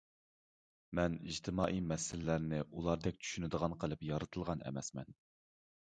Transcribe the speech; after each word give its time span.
مەن 0.99 1.17
ئىجتىمائىي 1.33 1.83
مەسىلىلەرنى 1.91 2.63
ئۇلاردەك 2.63 3.21
چۈشىنىدىغان 3.27 3.77
قىلىپ 3.85 4.05
يارىتىلغان 4.11 4.65
ئەمەسمەن. 4.71 5.17